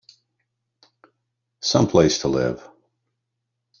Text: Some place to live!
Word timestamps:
Some 1.59 1.85
place 1.87 2.17
to 2.21 2.27
live! 2.27 2.67